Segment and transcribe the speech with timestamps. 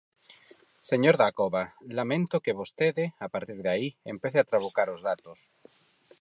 [0.89, 1.63] Señor Dacova,
[1.97, 5.39] lamento que vostede, a partir de aí, empece a trabucar os datos.